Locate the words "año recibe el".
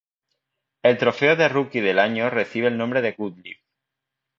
1.99-2.75